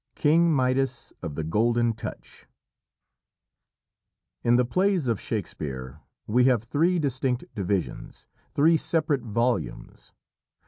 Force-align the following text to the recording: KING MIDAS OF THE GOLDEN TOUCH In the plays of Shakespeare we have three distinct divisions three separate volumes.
KING 0.15 0.51
MIDAS 0.51 1.13
OF 1.21 1.35
THE 1.35 1.43
GOLDEN 1.43 1.93
TOUCH 1.93 2.47
In 4.43 4.55
the 4.55 4.65
plays 4.65 5.07
of 5.07 5.21
Shakespeare 5.21 5.99
we 6.25 6.45
have 6.45 6.63
three 6.63 6.97
distinct 6.97 7.43
divisions 7.53 8.25
three 8.55 8.77
separate 8.77 9.21
volumes. 9.21 10.11